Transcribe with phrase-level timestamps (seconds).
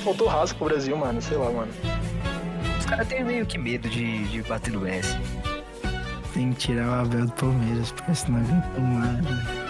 [0.00, 1.20] acho que faltou raça pro Brasil, mano.
[1.20, 1.72] Sei lá, mano.
[2.78, 5.16] Os caras têm meio que medo de, de bater no Messi.
[6.32, 9.24] Tem que tirar o Abel do Palmeiras, porque senão aguenta mais.
[9.24, 9.60] né?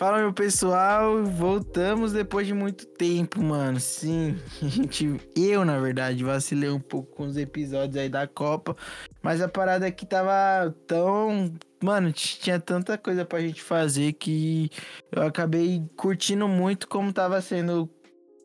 [0.00, 1.22] Fala, meu pessoal.
[1.24, 3.78] Voltamos depois de muito tempo, mano.
[3.78, 5.20] Sim, a gente.
[5.36, 8.74] Eu, na verdade, vacilei um pouco com os episódios aí da Copa.
[9.22, 11.52] Mas a parada aqui tava tão.
[11.84, 14.70] Mano, tinha tanta coisa pra gente fazer que
[15.12, 17.86] eu acabei curtindo muito como tava sendo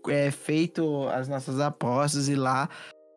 [0.09, 2.67] é, feito as nossas apostas e lá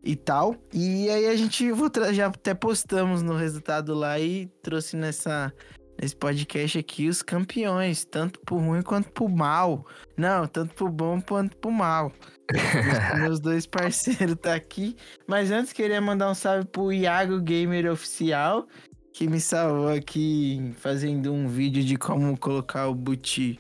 [0.01, 0.55] e tal.
[0.73, 1.69] E aí a gente
[2.13, 5.53] já até postamos no resultado lá e trouxe nessa
[6.01, 9.87] nesse podcast aqui os campeões, tanto pro ruim quanto pro mal.
[10.17, 12.13] Não, tanto pro bom quanto pro mal.
[12.53, 14.97] Meus- Meus dois parceiros tá aqui.
[15.27, 18.67] Mas antes queria mandar um salve pro Iago Gamer Oficial,
[19.13, 23.59] que me salvou aqui fazendo um vídeo de como colocar o boot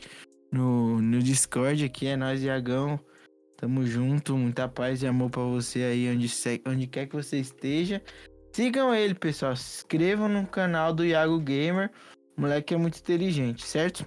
[0.52, 2.06] no, no Discord aqui.
[2.06, 2.98] É nós, Iagão.
[3.56, 6.32] Tamo junto, muita paz e amor pra você aí, onde,
[6.64, 8.00] onde quer que você esteja.
[8.54, 9.56] Sigam ele, pessoal.
[9.56, 11.91] Se inscrevam no canal do Iago Gamer.
[12.39, 14.06] O moleque é muito inteligente, certo?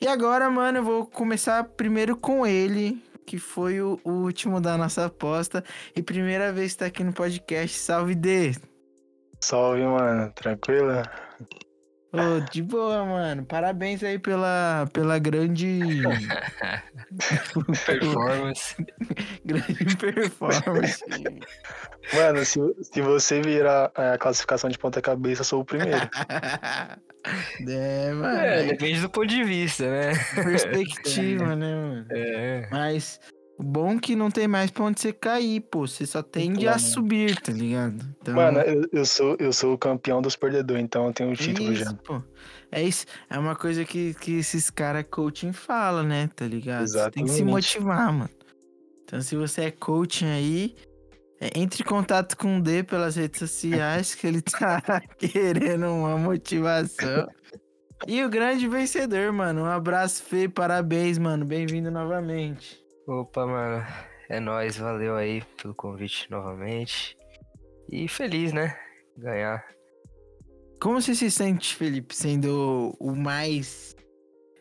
[0.00, 5.06] E agora, mano, eu vou começar primeiro com ele, que foi o, último da nossa
[5.06, 5.64] aposta.
[5.94, 7.76] E primeira vez que tá aqui no podcast.
[7.76, 8.54] Salve, D!
[9.40, 10.32] Salve, mano.
[10.32, 11.02] Tranquilo?
[12.12, 13.44] Ô, de boa, mano.
[13.46, 15.80] Parabéns aí pela, pela grande,
[17.86, 18.76] Performance.
[19.44, 21.02] grande performance.
[22.12, 25.96] Mano, se, se você virar é, a classificação de ponta cabeça, eu sou o primeiro.
[27.66, 28.38] é, mano.
[28.38, 30.12] É, depende do ponto de vista, né?
[30.34, 32.06] perspectiva, né, mano?
[32.10, 32.68] É.
[32.70, 33.18] Mas
[33.62, 35.86] bom que não tem mais pra onde você cair, pô.
[35.86, 36.80] Você só tende a Mano.
[36.82, 38.04] subir, tá ligado?
[38.20, 41.36] Então, Mano, eu, eu sou, eu sou o campeão dos perdedores, então eu tenho o
[41.36, 41.92] título isso, já.
[41.94, 42.22] pô.
[42.70, 43.06] É isso.
[43.28, 46.28] É uma coisa que, que esses caras coaching fala, né?
[46.34, 46.86] Tá ligado?
[46.88, 47.44] Você tem que se Exatamente.
[47.44, 48.30] motivar, mano.
[49.04, 50.74] Então, se você é coaching aí,
[51.40, 54.80] é, entre em contato com o D pelas redes sociais, que ele tá
[55.18, 57.28] querendo uma motivação.
[58.06, 59.62] E o grande vencedor, mano.
[59.62, 60.48] Um abraço, Fê.
[60.48, 61.44] Parabéns, mano.
[61.44, 62.81] Bem-vindo novamente.
[63.06, 63.84] Opa, mano.
[64.28, 67.16] É nóis, valeu aí pelo convite novamente.
[67.90, 68.78] E feliz, né?
[69.16, 69.64] Ganhar.
[70.80, 73.94] Como você se sente, Felipe, sendo o mais.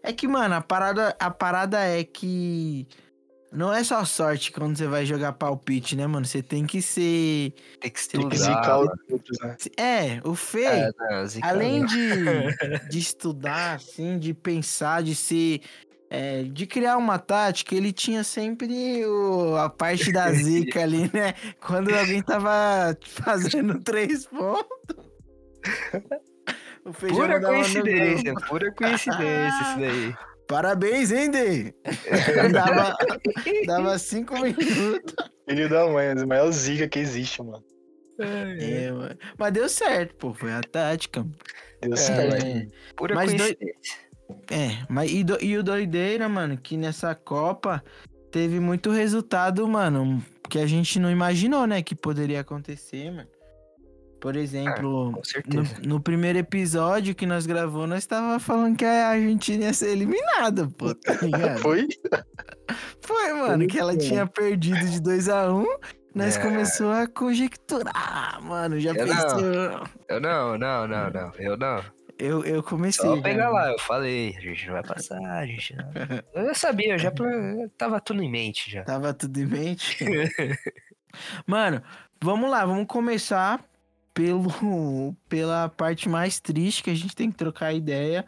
[0.04, 2.88] É que, mano, a parada, a parada é que.
[3.52, 6.26] Não é só sorte quando você vai jogar palpite, né, mano?
[6.26, 7.54] Você tem que ser.
[7.82, 8.80] Tem que estudar.
[9.42, 9.58] né?
[9.78, 11.98] É, o Fê, É, não, além de,
[12.90, 15.62] de estudar, assim, de pensar, de ser.
[16.14, 21.34] É, de criar uma tática, ele tinha sempre o- a parte da zica ali, né?
[21.66, 24.68] Quando alguém tava fazendo três pontos.
[27.10, 30.16] Pura coincidência, pura coincidência isso daí.
[30.48, 31.74] Parabéns, hein, Dê?
[32.52, 32.98] dava,
[33.68, 35.14] dava cinco minutos.
[35.48, 37.64] Filho da mãe, é o maior zica que existe, mano.
[38.20, 39.16] É, mano.
[39.38, 40.34] Mas deu certo, pô.
[40.34, 41.24] Foi a tática.
[41.82, 42.46] Deu É, certo.
[42.46, 43.76] É, Pura Mas coincidência.
[44.50, 47.84] É mas e, do- e o doideira, mano, que nessa Copa
[48.32, 53.28] teve muito resultado, mano, que a gente não imaginou, né, que poderia acontecer, mano.
[54.20, 55.64] Por exemplo, Com no,
[55.96, 60.70] no primeiro episódio que nós gravou, nós tava falando que a Argentina ia ser eliminada,
[60.78, 61.14] pô, tá?
[61.60, 61.88] Foi?
[63.02, 64.00] Foi, mano, que ela Foi.
[64.02, 65.66] tinha perdido de 2 a 1
[66.14, 66.42] Nós É.
[66.42, 68.80] começou a conjecturar, mano.
[68.80, 69.40] Já Eu pensou.
[70.08, 71.32] Eu não, não, não, não.
[71.40, 71.82] Eu não.
[72.18, 73.06] Eu, eu comecei.
[73.06, 75.92] Só pegar lá, eu falei, a gente não vai passar, a gente não.
[76.34, 77.12] Eu sabia, eu já
[77.78, 78.84] tava tudo em mente já.
[78.84, 79.98] Tava tudo em mente.
[81.46, 81.82] Mano,
[82.22, 83.64] vamos lá, vamos começar
[84.14, 88.26] pelo, pela parte mais triste que a gente tem que trocar ideia.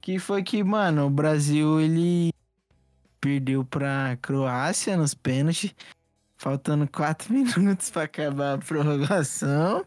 [0.00, 2.32] Que foi que, mano, o Brasil ele
[3.20, 5.74] perdeu pra Croácia nos pênaltis.
[6.36, 9.84] Faltando quatro minutos pra acabar a prorrogação.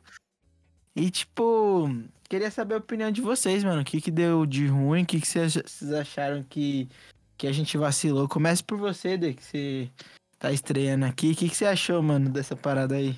[0.96, 1.88] E, tipo,
[2.30, 3.82] queria saber a opinião de vocês, mano.
[3.82, 5.02] O que, que deu de ruim?
[5.02, 5.58] O que, que vocês
[6.00, 6.88] acharam que,
[7.36, 8.30] que a gente vacilou?
[8.30, 9.90] Comece por você, Dê, que você
[10.38, 11.32] tá estreando aqui.
[11.32, 13.18] O que, que você achou, mano, dessa parada aí?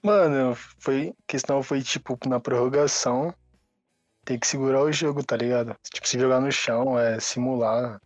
[0.00, 1.12] Mano, foi.
[1.26, 3.34] Questão foi, tipo, na prorrogação.
[4.24, 5.76] Tem que segurar o jogo, tá ligado?
[5.92, 8.00] Tipo, se jogar no chão, é simular.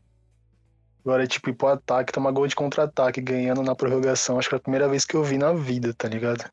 [1.05, 4.39] Agora, é, tipo, ir pro ataque, tomar gol de contra-ataque, ganhando na prorrogação.
[4.39, 6.51] Acho que foi a primeira vez que eu vi na vida, tá ligado?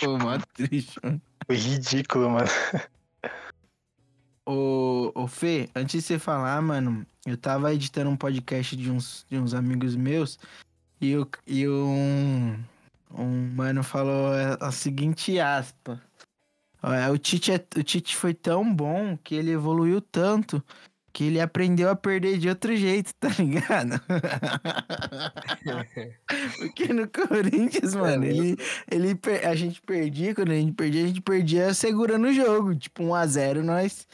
[0.00, 1.22] Pô, mó triste, mano.
[1.48, 2.48] Ridículo, mano.
[4.46, 9.24] Ô, ô Fê, antes de você falar, mano, eu tava editando um podcast de uns,
[9.28, 10.38] de uns amigos meus
[11.00, 12.62] e, eu, e um,
[13.10, 16.00] um mano falou a, a seguinte aspa.
[17.10, 20.62] O, Tite é, o Tite foi tão bom que ele evoluiu tanto
[21.14, 24.00] que ele aprendeu a perder de outro jeito, tá ligado?
[26.58, 28.56] Porque no Corinthians, mano, ele,
[28.90, 32.74] ele, a gente perdia, quando a gente perdia, a gente perdia segurando o jogo.
[32.74, 34.06] Tipo, 1x0, nós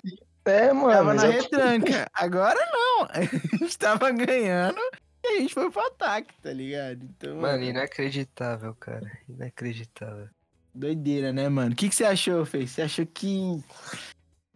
[0.45, 0.91] É, mano.
[0.91, 1.91] tava na exatamente.
[1.91, 2.11] retranca.
[2.15, 4.79] Agora não, a gente tava ganhando
[5.25, 7.05] e a gente foi pro ataque, tá ligado?
[7.05, 9.11] Então, Mano, inacreditável, cara.
[9.29, 10.29] Inacreditável.
[10.75, 11.73] doideira, né, mano?
[11.73, 12.67] O que, que você achou, Fê?
[12.67, 13.63] Você achou que...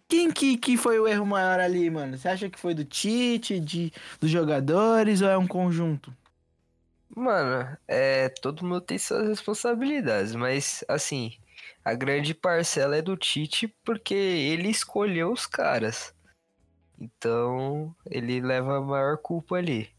[0.09, 2.17] Quem que, que foi o erro maior ali, mano?
[2.17, 6.15] Você acha que foi do Tite, de, dos jogadores ou é um conjunto?
[7.17, 11.33] Mano, é, todo mundo tem suas responsabilidades, mas assim,
[11.85, 16.13] a grande parcela é do Tite porque ele escolheu os caras.
[16.99, 19.91] Então, ele leva a maior culpa ali.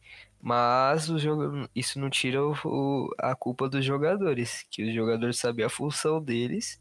[0.42, 5.68] Mas o jogo, isso não tira o- a culpa dos jogadores, que os jogadores sabiam
[5.68, 6.80] a função deles.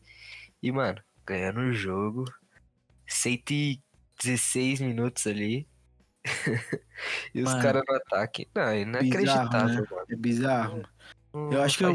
[0.62, 2.24] E, mano, ganhando o jogo,
[3.06, 5.68] 116 minutos ali.
[7.34, 8.48] e os caras no ataque.
[8.54, 9.86] Não, é inacreditável, né?
[9.90, 10.06] mano.
[10.10, 10.82] É bizarro.
[11.32, 11.94] Eu acho que eu,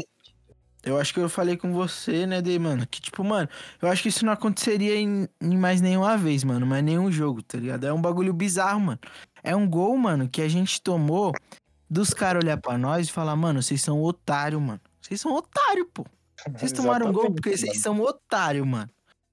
[0.82, 2.86] eu acho que eu falei com você, né, Dei, mano?
[2.86, 3.48] Que tipo, mano,
[3.82, 6.66] eu acho que isso não aconteceria em, em mais nenhuma vez, mano.
[6.66, 7.84] Mais nenhum jogo, tá ligado?
[7.86, 9.00] É um bagulho bizarro, mano.
[9.42, 11.32] É um gol, mano, que a gente tomou
[11.88, 14.80] dos caras olhar pra nós e falar, mano, vocês são otário, mano.
[15.00, 16.06] Vocês são otário, pô.
[16.56, 18.88] Vocês tomaram um gol porque vocês são otário, mano.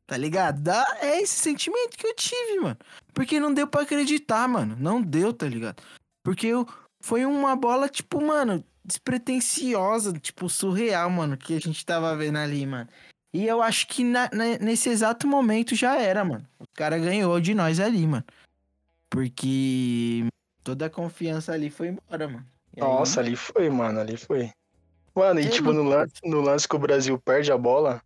[0.07, 0.61] Tá ligado?
[0.61, 2.77] Dá, é esse sentimento que eu tive, mano.
[3.13, 4.75] Porque não deu pra acreditar, mano.
[4.79, 5.83] Não deu, tá ligado?
[6.23, 6.65] Porque eu,
[7.01, 12.65] foi uma bola, tipo, mano, despretensiosa, tipo, surreal, mano, que a gente tava vendo ali,
[12.65, 12.87] mano.
[13.33, 16.47] E eu acho que na- na- nesse exato momento já era, mano.
[16.57, 18.23] O cara ganhou de nós ali, mano.
[19.09, 20.25] Porque
[20.63, 22.45] toda a confiança ali foi embora, mano.
[22.75, 24.51] E aí- Nossa, ali foi, mano, ali foi.
[25.13, 25.83] Mano, e É, tipo, mano.
[25.83, 28.01] no lance, no lance que o Brasil perde a bola,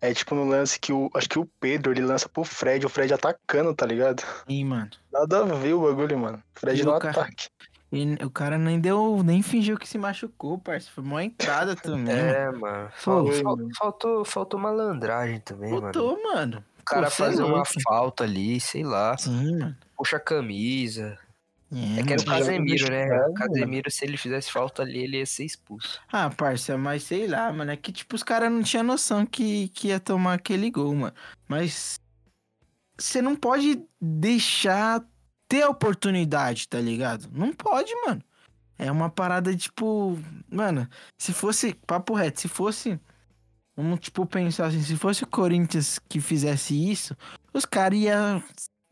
[0.00, 1.10] é tipo no lance que o.
[1.14, 4.22] Acho que o Pedro ele lança pro Fred, o Fred atacando, tá ligado?
[4.48, 4.90] Ih, mano.
[5.12, 6.42] Nada a ver o bagulho, mano.
[6.54, 7.48] Fred E no cara- ataque.
[7.92, 10.88] E o cara nem deu, nem fingiu que se machucou, parça.
[10.94, 12.14] Foi uma entrada também.
[12.14, 12.88] É, mano.
[12.96, 13.68] Fal- Foi, fal- mano.
[13.76, 15.82] faltou, faltou malandragem também, mano.
[15.86, 16.64] Botou, mano.
[16.78, 19.16] O cara Pô, é fazer uma falta ali, sei lá.
[19.18, 19.76] Sim, mano.
[19.96, 21.18] Puxa a camisa.
[21.72, 23.06] É, É que era o Casemiro, né?
[23.28, 26.00] O Casemiro, se ele fizesse falta ali, ele ia ser expulso.
[26.10, 27.70] Ah, parça, mas sei lá, mano.
[27.70, 31.14] É que, tipo, os caras não tinham noção que, que ia tomar aquele gol, mano.
[31.48, 32.00] Mas
[32.98, 35.04] você não pode deixar
[35.48, 37.28] ter a oportunidade, tá ligado?
[37.32, 38.22] Não pode, mano.
[38.78, 40.18] É uma parada, tipo.
[40.50, 40.88] Mano,
[41.18, 41.74] se fosse.
[41.86, 42.98] Papo reto, se fosse.
[43.76, 47.16] Vamos, tipo, pensar assim, se fosse o Corinthians que fizesse isso,
[47.52, 48.42] os caras iam.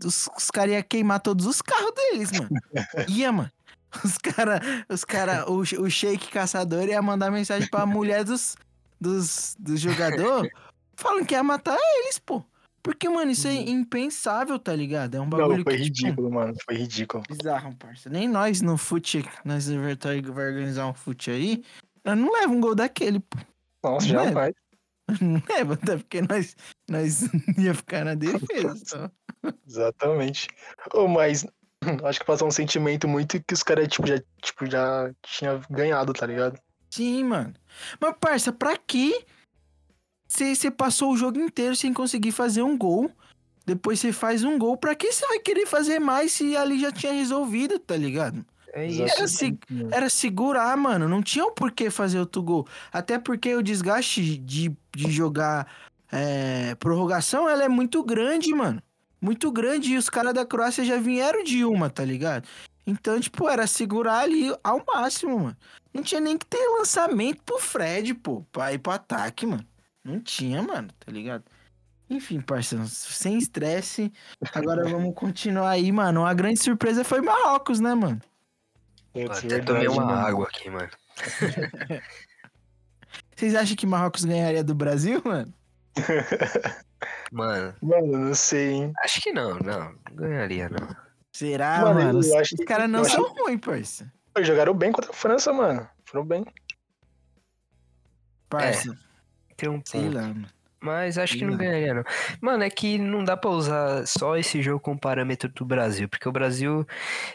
[0.04, 2.48] Os, os caras iam queimar todos os carros deles, mano.
[3.08, 3.50] Ia, mano.
[4.04, 4.60] Os caras.
[4.88, 8.54] Os cara, o, o Sheik Caçador ia mandar mensagem pra mulher dos,
[9.00, 10.50] dos, dos jogadores
[10.94, 12.44] falando que ia matar eles, pô.
[12.82, 15.14] Porque, mano, isso é impensável, tá ligado?
[15.14, 16.54] É um bagulho Não, foi que, tipo, ridículo, mano.
[16.64, 17.22] Foi ridículo.
[17.28, 18.08] bizarro, parça.
[18.08, 21.62] Nem nós no fute, nós vai vai organizar um fute aí,
[22.04, 23.38] nós não leva um gol daquele, pô.
[23.82, 24.24] Nossa, Não é?
[24.24, 24.54] jamais.
[25.20, 26.56] Não leva, até porque nós,
[26.88, 27.22] nós
[27.58, 29.10] ia ficar na defesa.
[29.66, 30.48] Exatamente.
[30.92, 31.46] Ô, mas
[32.04, 36.12] acho que passou um sentimento muito que os caras, tipo, já, tipo, já tinha ganhado,
[36.12, 36.60] tá ligado?
[36.90, 37.54] Sim, mano.
[38.00, 39.24] Mas, parça, pra que
[40.26, 43.10] você passou o jogo inteiro sem conseguir fazer um gol?
[43.64, 46.90] Depois você faz um gol, pra que você vai querer fazer mais se ali já
[46.90, 48.44] tinha resolvido, tá ligado?
[48.72, 48.86] É.
[49.02, 49.58] Era, se-
[49.90, 51.08] era segurar, mano.
[51.08, 52.66] Não tinha o porquê fazer outro gol.
[52.92, 55.66] Até porque o desgaste de, de jogar
[56.12, 58.82] é, prorrogação, ela é muito grande, mano.
[59.20, 59.92] Muito grande.
[59.92, 62.46] E os caras da Croácia já vieram de uma, tá ligado?
[62.86, 65.56] Então, tipo, era segurar ali ao máximo, mano.
[65.92, 69.64] Não tinha nem que ter lançamento pro Fred, pô, pra ir pro ataque, mano.
[70.04, 71.44] Não tinha, mano, tá ligado?
[72.08, 74.10] Enfim, parceiro, sem estresse.
[74.54, 76.24] Agora vamos continuar aí, mano.
[76.24, 78.20] A grande surpresa foi Marrocos, né, mano?
[79.26, 80.26] Putz, Até verdade, tomei uma mano.
[80.26, 80.88] água aqui, mano.
[83.36, 85.52] Vocês acham que Marrocos ganharia do Brasil, mano?
[87.30, 88.92] Mano, Mano, não sei, hein?
[89.04, 89.94] acho que não, não.
[90.12, 90.96] Ganharia, não.
[91.32, 92.10] Será, Mano, mano?
[92.12, 94.12] eu Os, acho os que- caras não eu são ruins, parça.
[94.40, 95.88] Jogaram bem contra a França, mano.
[96.04, 96.44] Foram bem.
[98.48, 98.96] Parça,
[99.56, 100.14] Tem um sei ponto.
[100.16, 100.48] lá, mano.
[100.80, 102.04] Mas acho que não ganharia, não.
[102.40, 106.08] Mano, é que não dá pra usar só esse jogo como parâmetro do Brasil.
[106.08, 106.86] Porque o Brasil,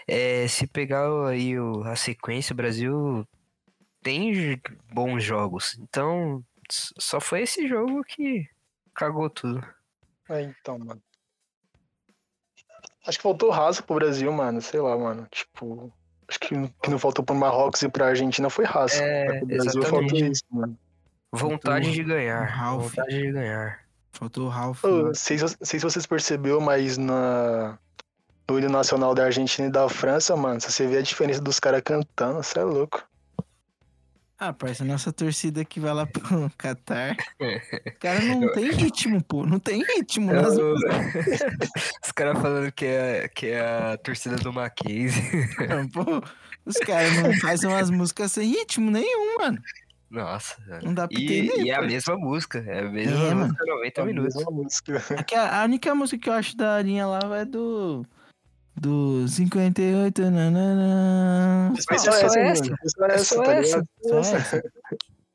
[0.07, 3.27] é, se pegar aí o- a sequência, o Brasil
[4.01, 4.61] tem
[4.93, 5.77] bons jogos.
[5.79, 8.47] Então, só foi esse jogo que
[8.95, 9.61] cagou tudo.
[10.29, 11.01] É, então, mano.
[13.05, 14.61] Acho que faltou raça pro Brasil, mano.
[14.61, 15.27] Sei lá, mano.
[15.29, 15.91] Tipo,
[16.29, 19.03] acho que o que não faltou pro Marrocos e pra Argentina foi raça.
[19.03, 19.89] É, Brasil exatamente.
[19.89, 20.79] faltou isso, mano.
[21.37, 22.43] Vontade Faltou de ganhar.
[22.45, 22.89] Ralph.
[22.95, 23.79] Vontade de ganhar.
[24.11, 24.83] Faltou o Ralph.
[24.83, 24.89] Lá.
[24.91, 27.77] não sei, se- não sei se vocês perceberam, mas na,
[28.49, 31.59] no hino nacional da Argentina e da França, mano, se você vê a diferença dos
[31.59, 33.03] caras cantando, você é louco.
[34.37, 37.15] Ah, parça, nossa torcida que vai lá pro Qatar.
[37.39, 39.45] O cara não tem ritmo, pô.
[39.45, 40.33] Não tem ritmo.
[40.33, 40.57] Nas...
[40.57, 40.73] Eu-
[42.03, 43.61] Os caras falando que é, que é
[43.93, 45.47] a torcida do Mackenzie.
[45.93, 46.21] Pô,
[46.65, 49.57] os caras não fazem umas músicas sem ritmo nenhum, mano.
[50.13, 50.85] Nossa, velho.
[50.85, 51.63] Não dá pra E, entender.
[51.65, 52.63] e é a mesma música.
[52.67, 53.47] É a mesma É, mano.
[53.47, 54.35] música, 90 minutos.
[54.35, 55.03] mesma música.
[55.09, 58.05] É que a, a única música que eu acho da linha lá é do.
[58.75, 60.21] Do 58.
[60.31, 61.73] Nanana.
[61.89, 62.63] Mas só só essa, essa.
[62.65, 62.77] mano.
[62.85, 63.83] Só É essa, só tá essa.
[64.03, 64.63] Só essa.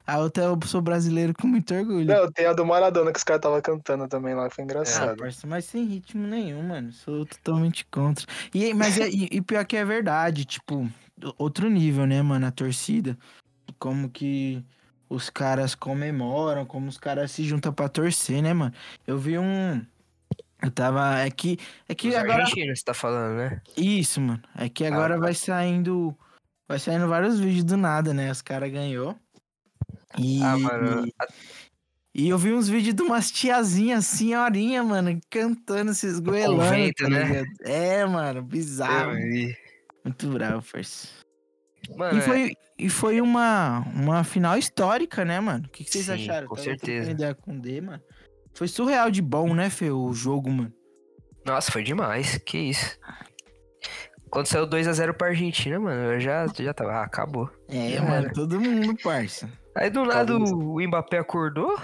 [0.07, 2.07] A outra eu sou brasileiro com muito orgulho.
[2.07, 5.19] Não, tem a do Maradona que os caras estavam cantando também lá, foi engraçado.
[5.19, 6.91] parça, mas sem ritmo nenhum, mano.
[6.93, 8.25] Sou totalmente contra.
[8.55, 10.89] E, mas é, e, e pior que é verdade, tipo,
[11.37, 12.47] outro nível, né, mano?
[12.47, 13.19] A torcida.
[13.79, 14.65] Como que
[15.09, 18.73] os caras comemoram, como os caras se juntam pra torcer, né, mano?
[19.07, 19.85] Eu vi um.
[20.63, 21.21] Eu tava.
[21.21, 21.59] É que.
[21.89, 22.45] É que Os agora.
[22.47, 23.63] você tá falando, né?
[23.77, 24.43] Isso, mano.
[24.57, 25.21] É que agora tá.
[25.21, 26.17] vai saindo.
[26.69, 28.31] Vai saindo vários vídeos do nada, né?
[28.31, 29.17] Os caras ganhou.
[30.19, 30.43] E.
[30.43, 31.07] Ah, mano.
[32.15, 36.69] E eu vi uns vídeos de umas tiazinhas, senhorinha, mano, cantando, se esgoelando.
[36.69, 37.45] vento, tá né?
[37.61, 39.13] É, mano, bizarro.
[40.05, 41.28] Muito bravo, parceiro.
[41.97, 45.65] Mano, E foi, e foi uma, uma final histórica, né, mano?
[45.67, 46.47] O que, que vocês Sim, acharam?
[46.49, 47.11] com certeza.
[47.11, 48.03] ideia com D, mano.
[48.55, 50.73] Foi surreal de bom, né, Fê, o jogo, mano.
[51.47, 52.39] é- Nossa, foi demais.
[52.39, 52.99] Que isso.
[54.31, 56.93] Quando saiu 2x0 pra Argentina, mano, eu já, já tava.
[56.93, 57.51] Ah, acabou.
[57.69, 58.33] É, Já mano, era.
[58.33, 59.51] todo mundo, parça.
[59.75, 60.75] Aí do Acabou.
[60.77, 61.79] o Mbappé acordou.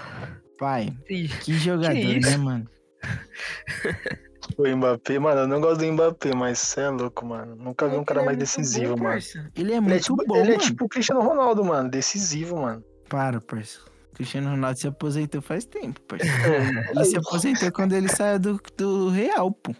[0.59, 2.29] Pai, que jogador, isso?
[2.29, 2.69] né, mano?
[4.57, 7.55] O Mbappé, mano, eu não gosto do Mbappé, mas você é louco, mano.
[7.55, 9.13] Nunca vi um cara é mais decisivo, bom, mano.
[9.15, 9.49] parça.
[9.55, 11.89] Ele é Ele é, muito tipo, bom, ele é tipo o Cristiano Ronaldo, mano.
[11.89, 12.83] Decisivo, mano.
[13.09, 13.79] Para, parça.
[14.13, 16.25] Cristiano Ronaldo se aposentou faz tempo, parça.
[16.95, 19.73] Ele se aposentou quando ele saiu do, do Real, pô.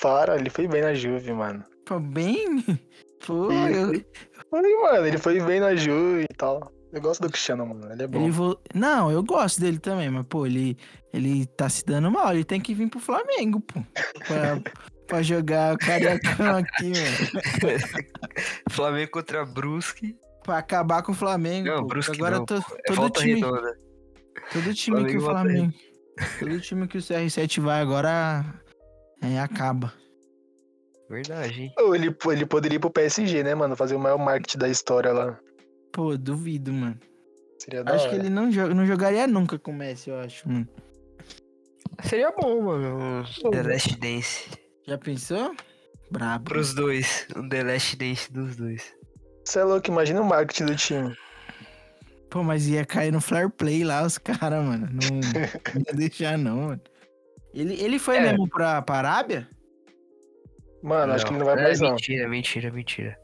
[0.00, 1.64] Para, ele foi bem na Juve, mano.
[1.84, 2.62] Pô, bem.
[3.26, 4.06] Pô, eu, foi-
[4.50, 6.70] Foi, mano, ele foi bem na Juve e tal.
[6.92, 7.90] Eu gosto do Cristiano, mano.
[7.90, 8.20] Ele é bom.
[8.20, 8.60] ele vo...
[8.74, 10.76] Não, eu gosto dele também, mas, pô, ele,
[11.12, 12.32] ele tá se dando mal.
[12.34, 13.80] Ele tem que vir pro Flamengo, pô.
[14.26, 14.60] Pra,
[15.08, 17.80] pra jogar o cariocão aqui, mano.
[18.70, 20.16] Flamengo contra Brusque.
[20.44, 21.68] Pra acabar com o Flamengo.
[21.68, 21.86] Não, pô.
[21.86, 23.78] Brusque Agora não, to- É todo time, redonda.
[24.52, 25.74] todo time que o Flamengo Flamengo.
[26.38, 28.44] Todo time que o CR7 vai agora
[29.22, 29.92] é, acaba.
[31.08, 31.72] Verdade, hein?
[31.78, 33.76] Ele, ele poderia ir pro PSG, né, mano?
[33.76, 35.38] Fazer o maior marketing da história lá.
[35.92, 36.98] Pô, duvido, mano.
[37.58, 38.22] Seria da Acho que hora.
[38.24, 40.68] ele não, joga, não jogaria nunca com o Messi, eu acho, mano.
[42.02, 43.24] Seria bom, mano.
[43.50, 44.50] The Last Dance.
[44.86, 45.54] Já pensou?
[46.10, 46.44] Brabo.
[46.44, 47.26] Pros dois.
[47.36, 48.94] Um The Last Dance dos dois.
[49.44, 51.16] Você é louco, imagina o marketing do time.
[52.30, 54.88] Pô, mas ia cair no flare play lá, os caras, mano.
[54.90, 55.20] Não,
[55.74, 56.80] não ia deixar, não, mano.
[57.54, 58.20] Ele, ele foi É.
[58.22, 59.48] mesmo pra, pra Arábia?
[60.82, 61.90] Mano, acho que ele não vai é, mais, não.
[61.90, 63.18] Mentira, mentira, mentira.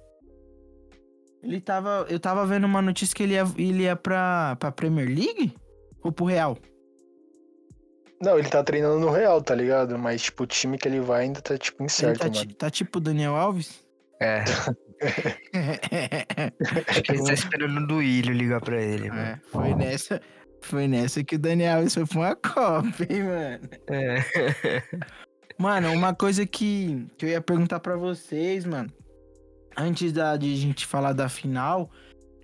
[1.49, 2.07] Ele tava.
[2.09, 5.55] Eu tava vendo uma notícia que ele ia, ele ia pra, pra Premier League?
[6.02, 6.57] Ou pro Real?
[8.21, 9.99] Não, ele tá treinando no Real, tá ligado?
[9.99, 12.55] Mas, tipo, o time que ele vai ainda tá, tipo, Ele incerto, tá, mano.
[12.55, 13.85] tá tipo o Daniel Alves?
[14.21, 14.43] É,
[16.88, 19.21] acho que ele tá esperando o Duílio ligar pra ele, mano.
[19.21, 20.21] É, foi nessa.
[20.61, 23.69] Foi nessa que o Daniel Alves foi pra uma Copa, hein, mano?
[23.88, 24.83] É.
[25.57, 28.90] Mano, uma coisa que, que eu ia perguntar pra vocês, mano.
[29.79, 31.91] Antes da, de a gente falar da final,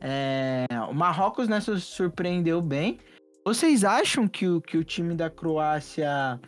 [0.01, 2.99] é, o Marrocos nessa surpreendeu bem.
[3.45, 6.41] Vocês acham que o, que o time da Croácia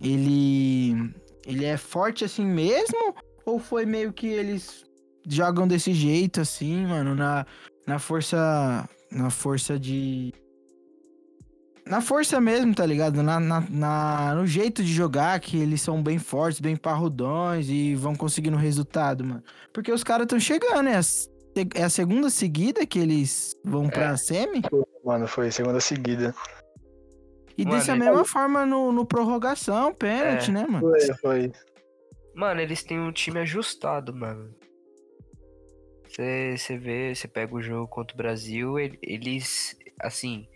[0.00, 1.12] ele,
[1.46, 3.14] ele é forte assim mesmo?
[3.44, 4.84] Ou foi meio que eles
[5.28, 7.44] jogam desse jeito assim, mano, na,
[7.86, 10.32] na força na força de
[11.86, 13.22] na força mesmo, tá ligado?
[13.22, 17.94] Na, na, na- no jeito de jogar, que eles são bem fortes, bem parrudões e
[17.94, 19.42] vão conseguindo resultado, mano.
[19.72, 21.28] Porque os caras estão chegando, é a, se-
[21.74, 24.62] é a segunda seguida que eles vão pra semi.
[25.04, 26.34] Mano, foi segunda seguida.
[27.58, 30.52] E Mano, dessa mesma forma no, no prorrogação, pênalti, É.
[30.54, 30.88] né, mano?
[30.88, 31.52] Foi, foi.
[32.34, 34.54] Mano, eles têm um time ajustado, mano.
[36.08, 40.46] Você vê, você pega o jogo contra o Brasil, ele- eles, assim,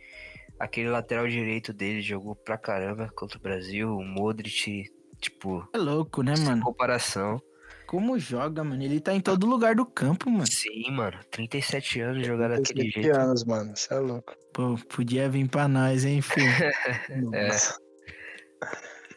[0.65, 4.85] aquele lateral direito dele jogou pra caramba contra o Brasil, o Modric,
[5.21, 6.63] tipo, É louco, né, mano?
[6.63, 7.41] comparação.
[7.87, 8.83] Como joga, mano?
[8.83, 10.47] Ele tá em todo lugar do campo, mano.
[10.47, 13.21] Sim, mano, 37 anos jogar daquele 17 jeito.
[13.21, 13.77] anos, mano.
[13.77, 14.35] Você é louco.
[14.53, 16.47] Pô, podia vir pra nós, hein, filho?
[17.35, 17.49] É.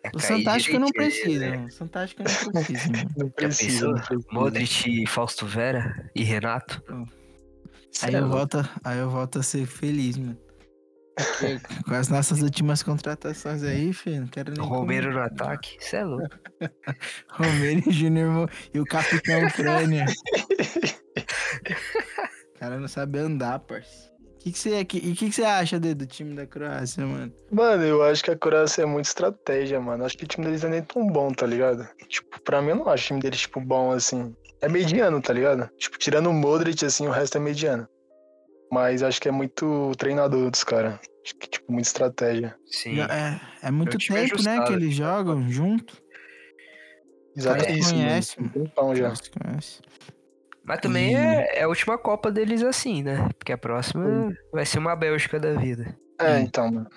[0.03, 1.55] É O Santástico não direitinho, precisa, né?
[1.57, 1.67] mano.
[1.67, 3.09] O Santástico não precisa, mano.
[3.17, 3.71] Não precisa.
[3.71, 3.93] pensou?
[3.93, 4.27] não precisa.
[4.31, 6.83] Modric, Fausto Vera e Renato.
[8.03, 8.37] Aí é eu, louco.
[8.37, 10.37] volto, aí eu volto a ser feliz, mano.
[11.85, 14.65] Com as nossas últimas contratações aí, filho, não quero nem.
[14.65, 16.35] Romero no ataque, cê é louco.
[17.29, 20.05] Romero e Júnior e o Capitão Ucrânia.
[22.55, 24.11] O cara não sabe andar, parça.
[24.19, 26.47] O que, que, você, que, e o que, que você acha Dê, do time da
[26.47, 27.31] Croácia, mano?
[27.51, 30.03] Mano, eu acho que a Croácia é muito estratégia, mano.
[30.03, 31.87] Acho que o time deles não é nem tão bom, tá ligado?
[32.07, 34.35] Tipo, pra mim eu não acho o time deles, tipo, bom assim.
[34.59, 35.69] É mediano, tá ligado?
[35.77, 37.87] Tipo, tirando o Modric, assim, o resto é mediano.
[38.71, 40.99] Mas acho que é muito treinador dos caras.
[41.23, 42.55] Acho que, tipo, muita estratégia.
[42.65, 42.99] Sim.
[43.01, 44.73] É, é muito tempo, né, que ajustado.
[44.73, 45.97] eles jogam junto.
[47.35, 49.09] Exato, Cara, é isso, conhece, um tempão já.
[49.11, 49.81] Você conhece?
[50.63, 53.29] Mas também E- é, é a última Copa deles assim, né?
[53.37, 55.97] Porque a próxima vai ser uma Bélgica da vida.
[56.19, 56.89] É, então, mano.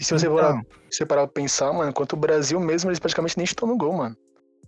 [0.00, 2.98] E se você for Então, você parar pra pensar, mano, quanto o Brasil mesmo, eles
[2.98, 4.16] praticamente nem estão no gol, mano.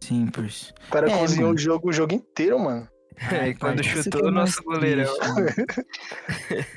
[0.01, 0.73] sim, parça.
[0.87, 1.55] O cara É, cozinhou mano.
[1.55, 2.87] o jogo, o jogo inteiro, mano.
[3.21, 5.13] Ai, É, quando pai, isso chutou o nosso goleirão.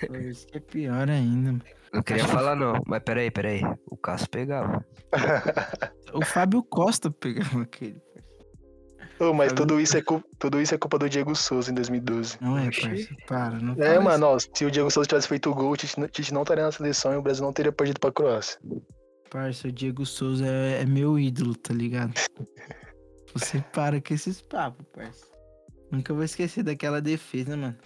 [0.07, 1.61] Pô, Isso que é pior ainda, mano.
[1.93, 3.61] Não queria falar não, mas peraí, peraí.
[3.89, 4.85] O Cássio pegava.
[6.13, 8.01] O Fábio Costa pegava aquele.
[9.19, 12.37] Ô, mas tudo isso, é culpa, tudo isso é culpa do Diego Souza em 2012.
[12.39, 13.07] Não é, parça.
[13.25, 15.99] Para, não É, mano, ó, se o Diego Souza tivesse feito o gol, o Tite,
[15.99, 18.59] não- Tite não estaria na seleção e o Brasil não teria perdido pra Croácia.
[19.31, 22.13] Parça, o Diego Souza é, é meu ídolo, tá ligado?
[23.33, 25.25] Você para com esses papos, parça.
[25.91, 27.77] Nunca vou esquecer daquela defesa, mano.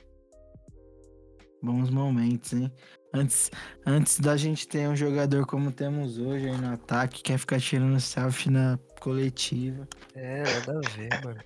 [1.61, 2.71] Bons momentos, hein?
[3.13, 3.51] Antes,
[3.85, 7.99] antes da gente ter um jogador como temos hoje aí no ataque, quer ficar tirando
[7.99, 9.87] selfie na coletiva.
[10.15, 11.41] É, nada a ver, mano.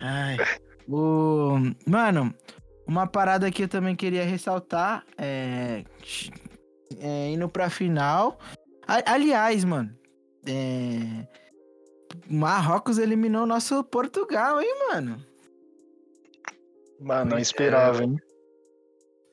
[0.00, 0.36] Ai.
[0.86, 1.56] O...
[1.86, 2.32] Mano,
[2.86, 5.84] uma parada que eu também queria ressaltar é.
[6.98, 8.38] é indo pra final.
[8.86, 9.94] Aliás, mano.
[10.46, 11.26] É...
[12.30, 15.27] Marrocos eliminou nosso Portugal, hein, mano?
[17.00, 17.42] Mano, não Pois é.
[17.42, 18.16] esperava, hein?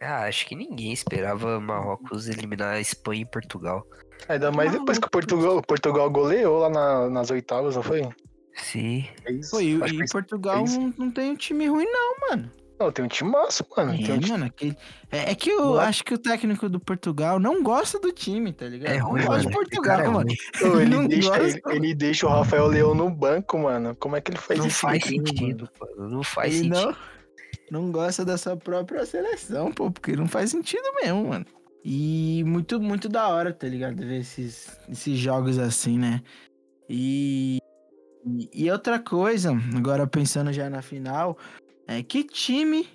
[0.01, 3.85] Ah, acho que ninguém esperava Marrocos eliminar a Espanha e Portugal.
[4.27, 5.09] Ainda mais depois que o.
[5.09, 8.07] Portugal, Portugal goleou lá na- nas oitavas, não foi?
[8.55, 9.05] Sim.
[9.25, 9.51] É isso.
[9.51, 10.79] Pô, e, e que- Portugal é isso.
[10.79, 12.51] não, não tem um time ruim, não, mano.
[12.77, 13.91] Não, tem um timaço, mano.
[13.93, 14.29] Tem um É, time...
[14.31, 14.77] mano, aquele...
[15.09, 15.83] é, é que eu Boa.
[15.83, 18.93] acho que o técnico do Portugal não gosta do time, tá ligado?
[18.93, 19.49] É não ruim, gosta mano.
[19.49, 20.27] de Portugal, cara mano.
[20.81, 21.43] ele, não deixa, gosta.
[21.45, 23.95] ele, ele deixa o Rafael Leão no banco, mano.
[23.95, 24.79] Como é que ele faz Não isso?
[24.79, 25.27] faz mano?
[25.27, 26.09] sentido, mano.
[26.09, 26.87] Não faz Ele sentido.
[26.91, 26.95] não,
[27.71, 31.45] não gosta da sua própria seleção, pô, porque não faz sentido mesmo, mano.
[31.83, 33.97] E muito, muito da hora, tá ligado?
[33.97, 36.21] Ver esses, esses jogos assim, né?
[36.89, 37.59] E,
[38.53, 41.37] e outra coisa, agora pensando já na final,
[41.87, 42.87] é que time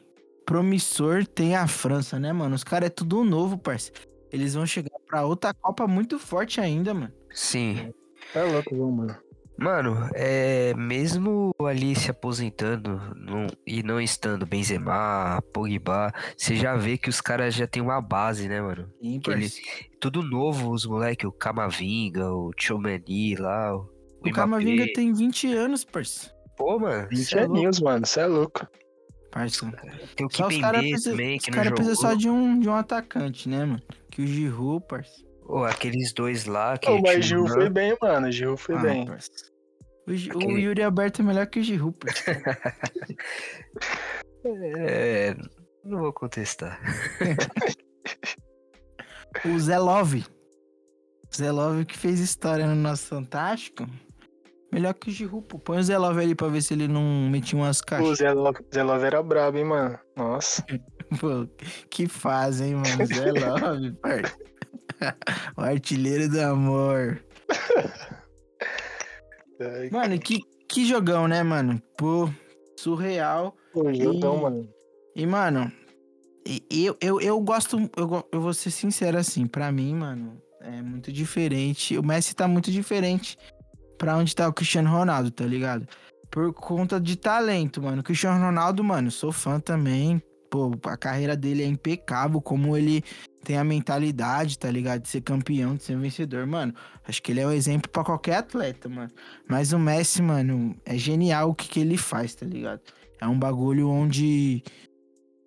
[0.45, 2.57] promissor tem a França, né, mano?
[2.57, 4.01] Os caras é tudo novo, parceiro.
[4.33, 7.13] Eles vão chegar pra outra Copa muito forte ainda, mano.
[7.33, 7.93] Sim.
[8.35, 9.17] É louco, mano.
[9.61, 16.97] Mano, é, mesmo ali se aposentando não- e não estando Benzema, Pogba, você já vê
[16.97, 18.89] que os caras já tem uma base, né, mano?
[19.23, 19.51] Que ele-.
[20.01, 23.87] Tudo novo, os moleque, o Camavinga, o Chomani lá, o,
[24.27, 24.33] O.
[24.33, 26.35] Camavinga tem 20 anos, parceiro.
[26.57, 27.55] Pô, mano, 20 cê é louco.
[27.55, 28.07] aninhos, mano.
[28.07, 28.67] Você é louco.
[29.31, 29.77] Parceiro.
[30.17, 31.85] tem o Só os caras Kipembe precisam também, os que não cara jogou.
[31.85, 33.83] precisa só de um, de um atacante, né, mano?
[34.11, 35.29] Que o Giroud, parceiro.
[35.47, 38.31] Ô, aqueles dois lá que Ô, mas o foi bem, mano.
[38.33, 39.07] Gil foi Ah, bem.
[39.07, 39.50] parceiro.
[40.35, 42.41] O, o Yuri Alberto é melhor que o Giroud, parceiro.
[44.43, 45.37] É,
[45.85, 46.81] não vou contestar.
[49.45, 50.25] o Zé Love.
[51.35, 53.87] Zé Love que fez história no nosso Fantástico.
[54.73, 55.59] Melhor que o Giroud, pô.
[55.59, 58.19] Põe o Zé Love ali pra ver se ele não metia umas O caixas.
[58.19, 59.99] Zé Love, Zé Love era brabo, hein, mano.
[60.17, 60.65] Nossa.
[61.21, 61.47] Pô,
[61.91, 63.07] que faz, hein, mano?
[63.07, 64.29] Zé Love, parceiro.
[65.57, 67.21] o artilheiro do amor.
[69.61, 71.81] Ai, Mano, que, que jogão, né, mano?
[71.97, 72.29] Pô,
[72.79, 73.55] surreal.
[73.73, 74.69] Pô, jogão, E- mano.
[75.17, 75.73] E, mano,
[76.71, 77.77] eu, eu, eu gosto.
[77.97, 81.99] Eu, eu vou ser sincero assim, pra mim, mano, é muito diferente.
[81.99, 83.37] O Messi tá muito diferente
[83.99, 85.87] pra onde tá o Cristiano Ronaldo, tá ligado?
[86.31, 88.01] Por conta de talento, mano.
[88.01, 90.23] O Cristiano Ronaldo, mano, sou fã também.
[90.51, 93.03] Pô, a carreira dele é impecável, como ele
[93.51, 95.03] tem a mentalidade, tá ligado?
[95.03, 96.73] De ser campeão, de ser vencedor, mano.
[97.05, 99.11] Acho que ele é um exemplo pra qualquer atleta, mano.
[99.49, 102.81] Mas o Messi, mano, é genial o que, que ele faz, tá ligado?
[103.21, 104.63] É um bagulho onde.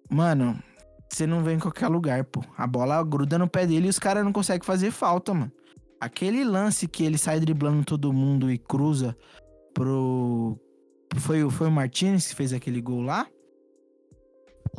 [0.09, 0.61] Mano,
[1.09, 2.43] você não vê em qualquer lugar, pô.
[2.57, 5.51] A bola gruda no pé dele e os caras não conseguem fazer falta, mano.
[6.01, 9.15] Aquele lance que ele sai driblando todo mundo e cruza
[9.73, 10.59] pro.
[11.15, 13.25] Foi, o- foi o Martinez que fez aquele gol lá?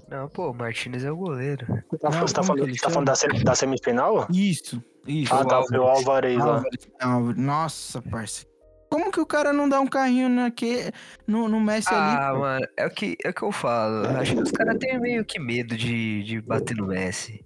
[0.09, 1.67] Não, pô, o Martinez é o goleiro.
[1.91, 4.27] Você tá, Não, você tá como falando, tá falando da, semi- da semifinal?
[4.31, 5.35] Isso, isso.
[5.35, 5.61] Ah, tá.
[5.61, 6.57] O Alvarez lá.
[6.57, 7.43] Álvares, Álvares.
[7.43, 8.47] Nossa, parça.
[8.91, 10.93] Como que o cara não dá um carrinho naque,
[11.27, 12.17] no, no Messi ali?
[12.17, 14.07] Ah, mano, é o que, é o que eu falo.
[14.19, 17.45] Acho que os caras têm meio que medo de, de bater no Messi.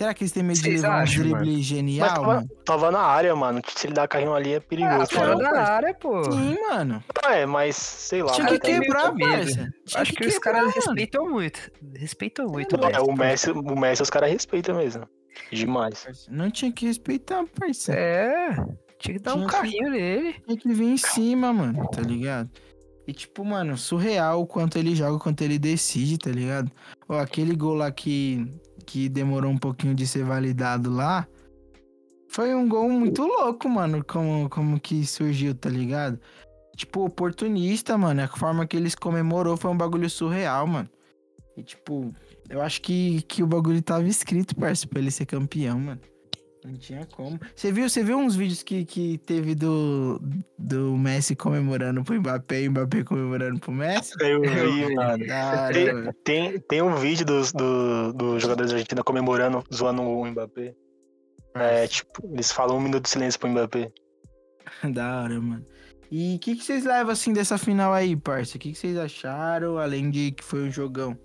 [0.00, 2.48] Será que eles têm medo de levar um acham, drible Mas genial, tava, mano?
[2.64, 3.60] tava na área, mano.
[3.60, 5.10] que Se ele dar carrinho ali é Ah, perigoso.
[5.12, 5.72] fora da parça.
[5.72, 6.24] área, pô.
[6.32, 7.04] Sim, mano.
[7.28, 8.32] É, mas sei lá.
[8.32, 9.72] Tinha mano, que quebrar, parça.
[9.84, 10.72] Tinha Acho que, os quebrar, caras mano.
[10.74, 11.70] respeitam muito.
[11.94, 15.06] Respeitam muito, É, o Messi, o Messi os caras respeitam mesmo.
[15.52, 16.26] Demais.
[16.30, 17.92] Não tinha que respeitar, parça.
[17.92, 18.54] É,
[18.98, 20.32] tinha que dar um Tinha que- carrinho nele.
[20.46, 22.48] Tinha que vir em cima, mano, tá ligado?
[23.06, 26.70] E tipo, mano, surreal o quanto ele joga, o quanto ele decide, tá ligado?
[27.08, 28.46] Ó, aquele gol lá que,
[28.90, 31.24] que demorou um pouquinho de ser validado lá.
[32.28, 36.18] Foi um gol muito louco, mano, como, como que surgiu, tá ligado?
[36.76, 38.20] Tipo, oportunista, mano.
[38.20, 40.90] A forma que eles comemorou foi um bagulho surreal, mano.
[41.56, 42.12] E tipo,
[42.48, 46.00] eu acho que, que o bagulho tava escrito, parça, pra ele ser campeão, mano.
[46.64, 47.40] Não tinha como.
[47.54, 50.20] Você viu, você viu uns vídeos que, que teve do,
[50.58, 54.12] do Messi comemorando pro Mbappé e o Mbappé comemorando pro Messi?
[54.20, 55.24] Eu vi, mano.
[55.72, 60.74] Tem, tem, tem um vídeo dos do, do jogadores da Argentina comemorando, zoando o Mbappé.
[61.54, 63.90] É, tipo, eles falam um minuto de silêncio pro Mbappé.
[64.92, 65.64] Da hora, mano.
[66.10, 68.56] E o que, que vocês levam assim dessa final aí, parça?
[68.56, 71.16] O que, que vocês acharam, além de que foi um jogão?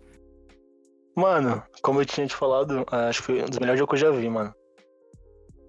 [1.15, 4.11] Mano, como eu tinha te falado, acho que foi um dos melhores jogos que eu
[4.11, 4.53] já vi, mano.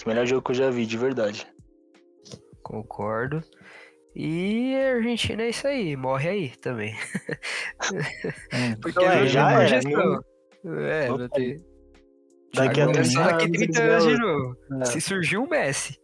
[0.06, 1.46] Melhor jogo que eu já vi, de verdade.
[2.62, 3.42] Concordo.
[4.14, 6.94] E a Argentina é isso aí, morre aí também.
[8.52, 10.24] É, Porque Então, é, já era, projeção.
[10.64, 11.56] É, não tem.
[12.54, 14.56] Daqui a Agora, É 30 só daqui anos, 30 eles anos de novo.
[14.80, 14.84] É.
[14.86, 16.00] Se surgiu o Messi.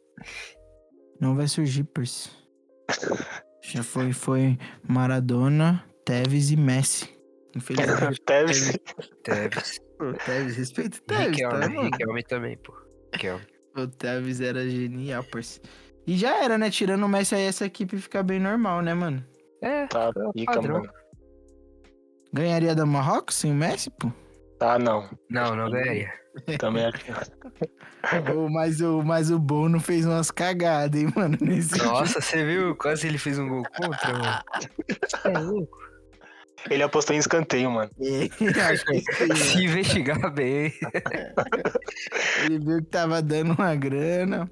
[1.20, 2.30] não vai surgir, parça.
[3.62, 7.08] Já foi, foi Maradona, Tevez e Messi.
[7.56, 8.20] Infelizmente.
[8.26, 8.78] Tevez.
[9.24, 9.80] Tevez.
[10.24, 11.82] Tevez, respeita o Tevez, tá, Riquelme, mano?
[11.90, 12.74] Riquelme também, pô.
[13.14, 13.44] Riquelme.
[13.76, 15.60] O Tevez era genial, parça.
[16.06, 16.70] E já era, né?
[16.70, 19.24] Tirando o Messi aí, essa equipe fica bem normal, né, mano?
[19.62, 20.80] É, Tá, É pica, padrão.
[20.80, 20.92] mano.
[22.32, 24.10] Ganharia da Marrocos sem o Messi, pô?
[24.58, 25.08] Tá, não.
[25.30, 26.12] não, não ganharia.
[26.58, 26.96] Também acho.
[28.36, 31.36] Ô, mas, o, mas o Bono fez umas cagadas, hein, mano?
[31.40, 32.74] Nesse Nossa, você viu?
[32.74, 34.42] Quase ele fez um gol contra, mano.
[35.24, 35.78] É louco.
[36.70, 37.90] Ele apostou em escanteio, mano.
[38.00, 39.34] É, sim.
[39.36, 40.72] Se investigar bem.
[42.44, 44.50] Ele viu que tava dando uma grana.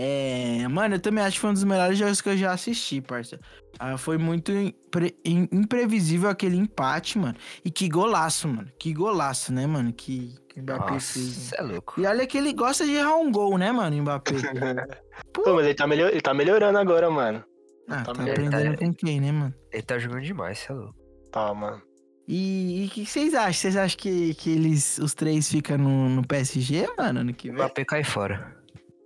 [0.00, 3.00] É, mano, eu também acho que foi um dos melhores jogos que eu já assisti,
[3.00, 3.36] parça.
[3.80, 7.34] Ah, foi muito impre- im- imprevisível aquele empate, mano.
[7.64, 8.70] E que golaço, mano.
[8.78, 9.92] Que golaço, né, mano?
[9.92, 11.52] Que, que Mbappé Nossa, fez.
[11.52, 12.00] é louco.
[12.00, 14.30] E olha que ele gosta de errar um gol, né, mano, Mbappé?
[15.34, 17.42] Pô, mas ele tá, melhor, ele tá melhorando agora, mano.
[17.88, 19.54] Ah, Tá tá aprendendo Tá- com quem, né, mano?
[19.72, 20.94] Ele tá jogando demais, você é louco.
[21.32, 21.82] Tá, mano.
[22.26, 23.52] E o que vocês acham?
[23.54, 27.52] Vocês acham que, que eles, os três ficam no, no PSG, mano, ano que O
[27.52, 27.62] vem?
[27.62, 28.54] Mbappé cai fora.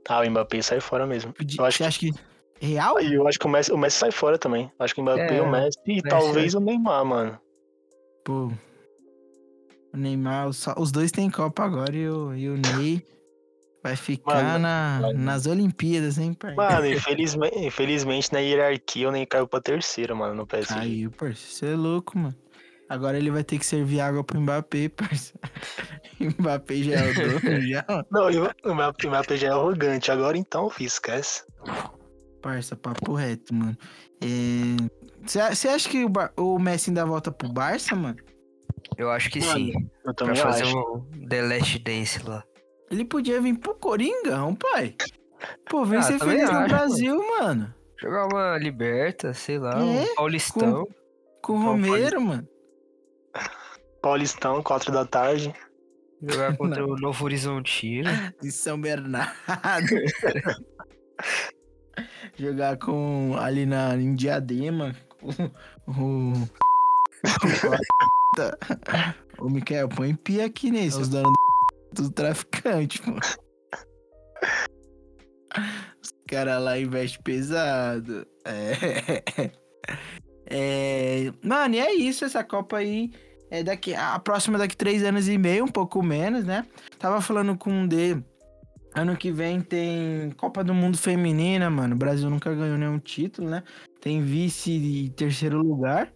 [0.08, 1.32] Ah, o Mbappé sai fora mesmo.
[1.58, 2.10] Eu acho Você acha que...
[2.60, 3.00] Real?
[3.00, 4.70] E eu acho que o Messi, o Messi sai fora também.
[4.78, 7.38] Acho que o Mbappé, É, o Messi e Messi, talvez o Neymar, mano.
[8.24, 8.52] Pô.
[9.92, 13.04] O Neymar, os, os dois têm Copa agora e o, e o Ney
[13.82, 15.18] vai ficar Mano, na, mano.
[15.18, 16.54] nas Olimpíadas, hein, pai?
[16.54, 20.78] Mano, infelizmente, infelizmente na hierarquia o Ney caiu pra terceira, mano, no PSG.
[20.78, 22.36] Aí, parça, você é louco, mano.
[22.88, 25.32] Agora ele vai ter que servir água pro Mbappé, parça.
[26.20, 27.84] Mbappé já é o dono, já.
[28.10, 30.10] Não, e o Mbappé já é arrogante.
[30.12, 31.42] Agora então, filho, esquece.
[32.42, 33.76] Parça, papo reto, mano.
[35.24, 38.16] Você acha que o, Bar- o Messi ainda volta pro Barça, mano?
[38.98, 39.72] Eu acho que Mano, sim.
[40.04, 40.76] Eu Pra também fazer acho.
[40.76, 42.44] um The Last Dance lá.
[42.92, 44.94] Ele podia vir pro Coringão, pai.
[45.68, 47.74] Pô, vem Ah, ser feliz no acho, Brasil, mano.
[47.98, 50.86] Jogar uma Liberta, sei lá, É, um Paulistão.
[51.40, 52.46] Com o Então, Romero, mano.
[54.02, 55.54] Paulistão, 4 da tarde.
[56.20, 58.10] Jogar contra o Novo Horizontino.
[58.40, 59.32] De São Bernardo.
[62.38, 64.94] Jogar com ali na, em Diadema.
[65.18, 65.28] com
[65.86, 65.86] O.
[65.86, 66.32] O,
[69.46, 71.00] o Mikael, põe pia aqui nesse.
[71.00, 71.32] Os donos
[71.92, 73.20] do, traficante, mano.
[76.02, 78.26] Os caras lá investem pesado.
[78.44, 79.62] É.
[80.54, 81.32] É.
[81.42, 82.24] Mano, e é isso.
[82.24, 83.10] Essa Copa aí.
[83.50, 86.66] É daqui, a próxima daqui três anos e meio, um pouco menos, né?
[86.98, 88.16] Tava falando com um D.
[88.94, 91.94] Ano que vem tem Copa do Mundo Feminina, mano.
[91.94, 93.62] O Brasil nunca ganhou nenhum título, né?
[94.00, 96.10] Tem vice e terceiro lugar.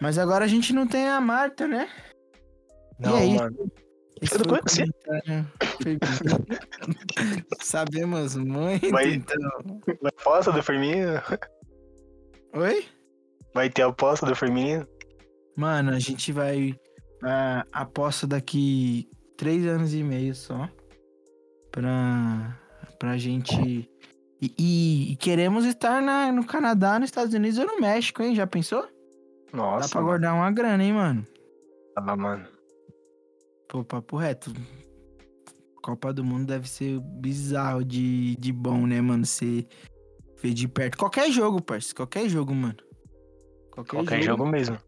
[0.00, 1.88] Mas agora a gente não tem a Marta, né?
[3.00, 3.34] Não, aí?
[3.34, 3.72] mano.
[4.20, 4.86] Esse Eu não conhecia.
[7.60, 9.38] Sabemos muito, Vai- então.
[10.02, 11.20] Vai aposta do Firmino?
[12.54, 12.84] Oi?
[13.54, 14.86] Vai ter aposta do Firmino?
[15.56, 16.78] Mano, a gente vai.
[17.22, 20.68] A aposta daqui três anos e meio só.
[21.72, 22.56] Pra,
[22.98, 23.88] pra gente.
[24.40, 28.34] E, e- e queremos estar na, no Canadá, nos Estados Unidos ou no México, hein?
[28.34, 28.86] Já pensou?
[29.52, 29.86] Nossa.
[29.86, 30.06] Dá pra mano.
[30.10, 31.26] guardar uma grana, hein, mano?
[31.96, 32.46] Ah, mano.
[33.68, 34.52] Pô, papo reto.
[35.82, 39.24] Copa do Mundo deve ser bizarro de, de bom, né, mano?
[39.24, 39.66] Você
[40.42, 40.96] ver de perto.
[40.96, 41.96] Qualquer jogo, parceiro.
[41.96, 42.76] Qualquer jogo, mano.
[43.70, 44.78] Qualquer, Qualquer jogo mesmo.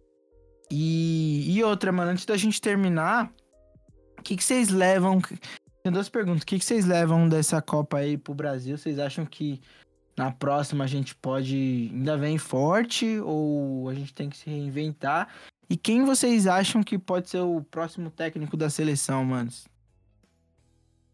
[0.70, 3.32] E, e outra, mano, antes da gente terminar,
[4.18, 5.20] o que, que vocês levam?
[5.82, 6.42] Tem duas perguntas.
[6.42, 8.78] O que, que vocês levam dessa Copa aí pro Brasil?
[8.78, 9.60] Vocês acham que
[10.16, 15.28] na próxima a gente pode ainda vem forte ou a gente tem que se reinventar?
[15.70, 19.68] E quem vocês acham que pode ser o próximo técnico da seleção, manos?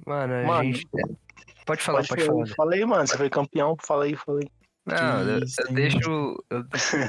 [0.06, 0.88] Mano, a Mano, gente.
[1.66, 2.46] Pode falar, pode, falar.
[2.46, 2.54] falar.
[2.56, 4.50] Falei, mano, você foi campeão, falei, falei.
[4.86, 5.98] Não, eu, isso, eu deixo.
[6.48, 6.64] eu-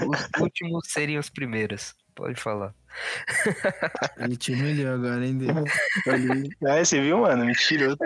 [0.09, 1.95] os últimos seriam os primeiros.
[2.15, 2.73] Pode falar.
[4.17, 5.37] Ele te humilhou agora, hein.
[6.67, 7.45] É, você viu, mano?
[7.45, 7.97] Mentiroso.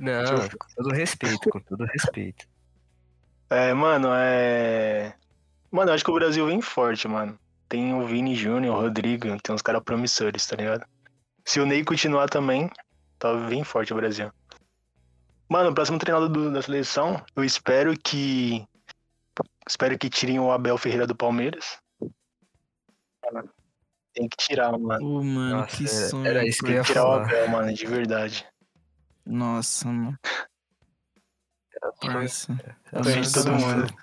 [0.00, 2.44] Não, com todo respeito, com todo respeito.
[3.48, 5.14] É, mano, é.
[5.70, 7.38] Mano, eu acho que o Brasil vem forte, mano.
[7.68, 10.86] Tem o Vini Júnior, o Rodrigo, tem uns caras promissores, tá ligado?
[11.44, 12.70] Se o Ney continuar também,
[13.18, 14.30] tá bem forte o Brasil.
[15.48, 18.66] Mano, o próximo treinador do- da seleção, eu espero que.
[19.68, 21.78] Espero que tirem o Abel Ferreira do Palmeiras.
[24.14, 25.04] Tem que tirar, mano.
[25.04, 26.26] Ô, mano, Nossa, que era- sonho.
[26.26, 27.24] era isso que eu Tem ia que tirar o falar.
[27.24, 28.46] Abel, mano, de verdade.
[29.24, 30.18] Nossa, mano.
[32.00, 32.52] Parça.
[32.92, 33.94] Eu Sonho de sou- todo mundo.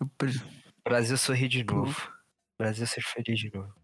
[0.00, 0.40] Eu pre-
[0.84, 2.12] Brasil sorri de novo.
[2.62, 3.74] Brasil ser feliz de novo.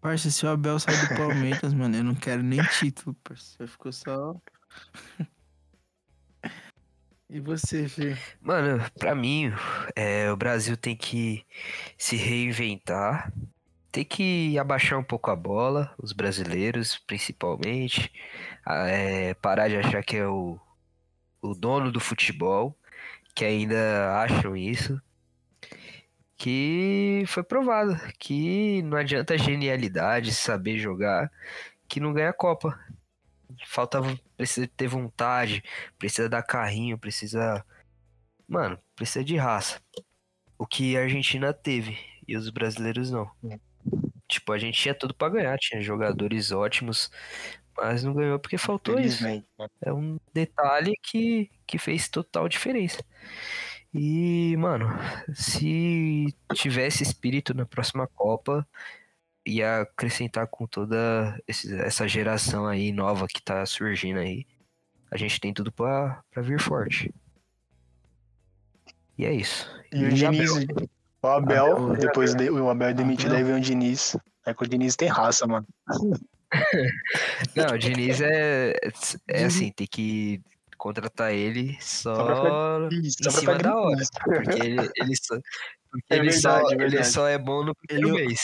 [0.00, 3.54] Parça, se o Abel sair do Palmeiras, mano, eu não quero nem título, parça.
[3.60, 4.34] Eu fico só.
[7.30, 8.16] e você, Fê?
[8.40, 9.52] Mano, pra mim,
[9.94, 11.46] é, o Brasil tem que
[11.96, 13.32] se reinventar,
[13.92, 18.12] tem que abaixar um pouco a bola, os brasileiros principalmente,
[18.66, 20.58] é, parar de achar que é o,
[21.40, 22.76] o dono do futebol,
[23.36, 25.00] que ainda acham isso,
[26.36, 31.30] que foi provado que não adianta genialidade, saber jogar,
[31.88, 32.78] que não ganha Copa.
[33.66, 34.00] Falta,
[34.36, 35.62] precisa ter vontade,
[35.98, 37.64] precisa dar carrinho, precisa
[38.48, 39.80] Mano, precisa de raça.
[40.58, 43.30] O que a Argentina teve e os brasileiros não.
[44.28, 47.10] Tipo, a gente tinha tudo pra ganhar, tinha jogadores ótimos,
[47.76, 49.24] mas não ganhou porque faltou isso.
[49.24, 49.44] Mano.
[49.82, 53.04] É um detalhe que, que fez total diferença.
[53.98, 54.86] E, mano,
[55.34, 58.66] se tivesse espírito na próxima Copa,
[59.46, 64.44] ia acrescentar com toda essa geração aí nova que tá surgindo aí.
[65.10, 67.14] A gente tem tudo pra, pra vir forte.
[69.16, 69.66] E é isso.
[69.92, 71.96] E o E Diniz, o Abel, Abel.
[71.96, 73.38] depois de- o Abel é demitido, Abel.
[73.38, 74.16] aí vem o Diniz.
[74.44, 75.66] É que o Diniz tem raça, mano.
[77.56, 78.74] Não, o Diniz é,
[79.28, 80.40] é assim, tem que
[80.86, 84.02] contratar ele Só só pra Isso, em só cima da hora.
[84.24, 85.34] Porque ele, ele só,
[85.90, 88.40] porque É ele, só, verdade, é ele só é bom no primeiro Ele- mês.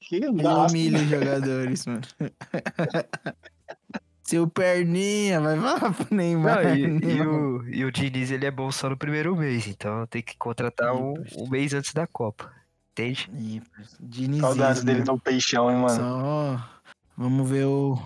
[0.00, 0.66] Que Ele raça.
[0.72, 2.00] humilha os jogadores, mano.
[4.24, 6.64] Seu perninha, vai falar pro Neymar.
[6.64, 6.82] Não, e,
[7.16, 10.36] e o, e o Diniz ele é bom só no primeiro mês, então tem que
[10.36, 12.52] contratar um, um mês antes da Copa.
[12.92, 13.28] Entende?
[13.98, 14.40] Dinizismo.
[14.46, 15.96] Saudades dele no peixão, hein, mano.
[15.96, 16.68] Só.
[17.16, 17.98] Vamos ver o.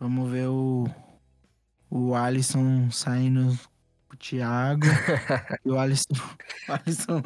[0.00, 0.88] Vamos ver o.
[1.90, 3.58] O Alisson saindo
[4.08, 4.86] pro Thiago.
[5.62, 6.14] e o Alisson.
[6.66, 7.22] O Alisson,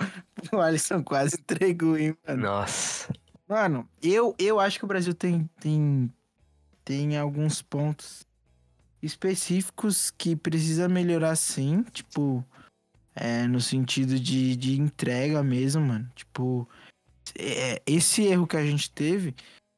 [0.53, 2.43] o Alisson quase entregou, hein, mano.
[2.43, 3.13] Nossa.
[3.47, 6.13] Mano, eu, eu acho que o Brasil tem, tem,
[6.85, 8.27] tem alguns pontos
[9.01, 11.85] específicos que precisa melhorar sim.
[11.93, 12.45] Tipo,
[13.15, 16.11] é, no sentido de, de entrega mesmo, mano.
[16.17, 16.69] Tipo,
[17.39, 19.33] é, esse erro que a gente teve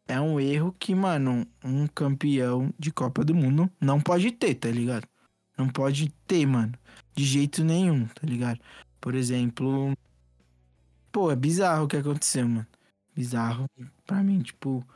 [0.08, 4.70] é um erro que, mano, um campeão de Copa do Mundo não pode ter, tá
[4.70, 5.06] ligado?
[5.58, 6.72] Não pode ter, mano.
[7.14, 8.60] De jeito nenhum, tá ligado?
[9.00, 9.94] Por exemplo.
[11.10, 12.66] Pô, é bizarro o que aconteceu, mano
[13.16, 13.66] bizarro
[14.06, 14.86] pra mim, tipo,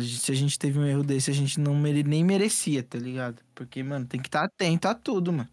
[0.00, 3.42] se a gente teve um erro desse, a gente não mere, nem merecia, tá ligado?
[3.54, 5.48] Porque, mano, tem que estar atento a tudo, mano.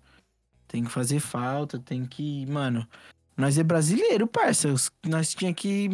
[0.68, 2.88] Tem que fazer falta, tem que, mano,
[3.36, 4.74] nós é brasileiro, parça,
[5.06, 5.90] nós tinha que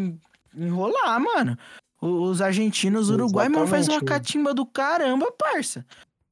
[0.56, 1.58] enrolar, mano.
[2.00, 5.86] Os argentinos, os uruguaios, mano, faz uma catimba do caramba, parça.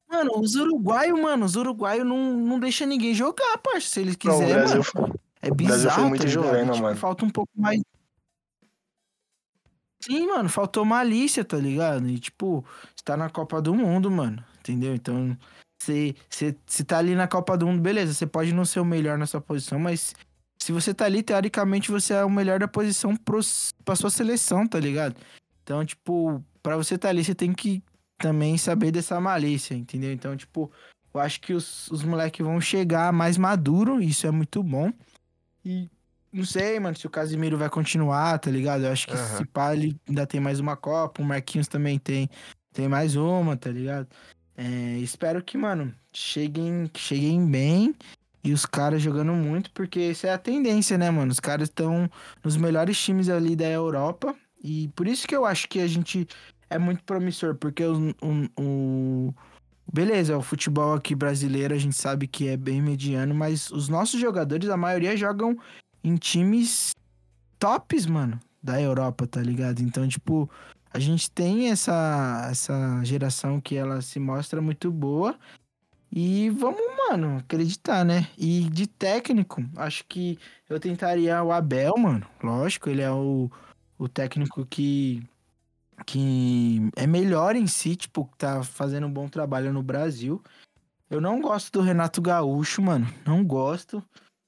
[0.08, 4.32] Mano, os uruguaios, mano, os uruguaios não, não deixam ninguém jogar, parça, se eles Não,
[4.38, 5.20] quiserem, Brasil mano.
[5.42, 6.96] É Brasil foi bizarro, muito tá jovem, Tipo, mano.
[6.96, 7.80] Falta um pouco mais.
[10.00, 12.08] Sim, mano, faltou malícia, tá ligado?
[12.08, 14.44] E, tipo, você tá na Copa do Mundo, mano.
[14.60, 14.94] Entendeu?
[14.94, 15.36] Então,
[15.78, 18.14] você, você, você tá ali na Copa do Mundo, beleza.
[18.14, 20.14] Você pode não ser o melhor na sua posição, mas
[20.58, 24.66] se você tá ali, teoricamente, você é o melhor da posição pros, pra sua seleção,
[24.66, 25.16] tá ligado?
[25.66, 27.82] Então, tipo, pra você tá ali, você tem que
[28.18, 30.12] também saber dessa malícia, entendeu?
[30.12, 30.70] Então, tipo,
[31.12, 34.92] eu acho que os, os moleques vão chegar mais maduro, isso é muito bom.
[35.64, 35.90] E
[36.32, 38.84] não sei, mano, se o Casimiro vai continuar, tá ligado?
[38.84, 39.38] Eu acho que Aham.
[39.38, 42.30] se pá, ele ainda tem mais uma Copa, o Marquinhos também tem,
[42.72, 44.06] tem mais uma, tá ligado?
[44.56, 47.92] É, espero que, mano, cheguem, cheguem bem
[48.44, 51.32] e os caras jogando muito, porque essa é a tendência, né, mano?
[51.32, 52.08] Os caras estão
[52.44, 56.26] nos melhores times ali da Europa e por isso que eu acho que a gente
[56.68, 59.34] é muito promissor, porque o, o, o-
[59.92, 64.20] Beleza, o futebol aqui brasileiro a gente sabe que é bem mediano, mas os nossos
[64.20, 65.56] jogadores, a maioria jogam
[66.02, 66.90] em times
[67.58, 69.80] tops, mano, da Europa, tá ligado?
[69.80, 70.50] Então, tipo,
[70.92, 75.38] a gente tem essa, essa geração que ela se mostra muito boa.
[76.10, 78.28] E vamos, mano, acreditar, né?
[78.38, 80.38] E de técnico, acho que
[80.68, 82.26] eu tentaria o Abel, mano.
[82.42, 83.50] Lógico, ele é o,
[83.98, 85.22] o técnico que,
[86.04, 90.42] que é melhor em si, tipo, tá fazendo um bom trabalho no Brasil.
[91.08, 93.06] Eu não gosto do Renato Gaúcho, mano.
[93.24, 94.02] Não gosto.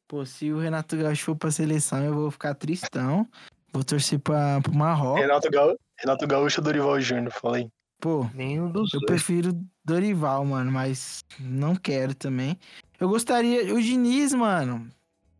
[0.08, 3.28] Pô, se o Renato Gaúcho for pra seleção, eu vou ficar tristão.
[3.72, 5.20] Vou torcer pra, pro Marrocos.
[5.20, 5.76] Renato, Gaú...
[5.98, 7.70] Renato Gaúcho ou Dorival Júnior, falei.
[8.00, 9.11] Pô, Nenhum dos eu dois.
[9.11, 9.52] prefiro
[9.84, 12.58] Dorival, mano, mas não quero também.
[12.98, 13.74] Eu gostaria.
[13.74, 14.88] O Diniz, mano.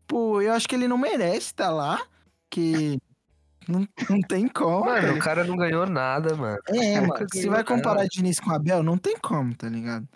[0.05, 2.05] Pô, eu acho que ele não merece estar lá.
[2.49, 2.97] Que
[3.69, 4.85] não, não tem como.
[4.85, 5.19] tá Mano, o ligado?
[5.23, 6.57] cara não ganhou nada, mano.
[6.67, 7.27] É, mano.
[7.31, 8.07] Se vai comparar nada.
[8.09, 10.07] Diniz com Abel, não tem como, tá ligado?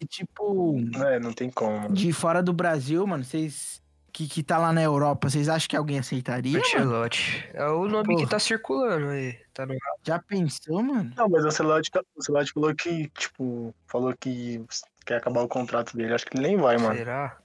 [0.00, 1.76] E tipo, É, não tem como.
[1.80, 1.94] mano.
[1.94, 3.78] de fora do Brasil, mano, vocês.
[4.12, 6.58] Que, que tá lá na Europa, vocês acham que alguém aceitaria?
[6.58, 7.48] Ancelotti.
[7.54, 8.28] É o nome que Porra.
[8.30, 9.38] tá circulando aí.
[9.54, 9.74] Tá no...
[10.02, 11.12] Já pensou, mano?
[11.16, 14.64] Não, mas o Ancelotti, o Ancelotti falou que, tipo, falou que
[15.06, 16.12] quer acabar o contrato dele.
[16.12, 16.96] Acho que ele nem vai, mano.
[16.96, 17.38] Será?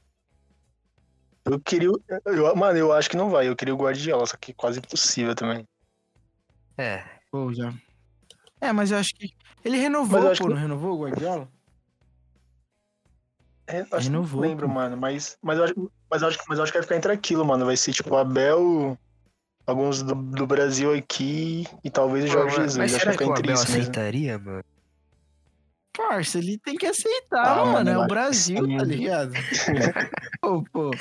[1.45, 1.89] Eu queria.
[2.25, 3.47] Eu, mano, eu acho que não vai.
[3.47, 5.63] Eu queria o Guardiola, só que quase impossível também.
[6.77, 7.03] É.
[7.31, 7.71] Pô, já.
[8.60, 9.29] É, mas eu acho que.
[9.63, 11.47] Ele renovou, eu acho pô, que- não renovou o Guardiola?
[13.67, 14.73] É, acho que Renovou, não lembro, pô.
[14.73, 14.95] mano.
[14.97, 15.73] Mas, mas, eu acho,
[16.10, 17.65] mas, eu acho, mas eu acho que vai ficar entre aquilo, mano.
[17.65, 18.97] Vai ser tipo Abel,
[19.65, 22.77] alguns do, do Brasil aqui e talvez o Jorge Jesus.
[22.77, 23.81] mas acho que será vai que ficar o entre Abel isso mesmo.
[23.91, 24.63] aceitaria, mano?
[25.97, 27.89] Parça, ele tem que aceitar, Ah, mano.
[27.89, 29.34] É eu o acho que Brasil, tá ligado?
[30.41, 30.91] pô, pô.